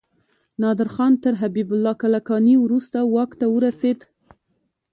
نادر 0.61 0.89
خان 0.95 1.13
تر 1.23 1.33
حبيب 1.41 1.69
الله 1.73 1.93
کلکاني 2.03 2.55
وروسته 2.59 2.97
واک 3.15 3.31
ته 3.39 3.45
ورسيد. 3.55 3.99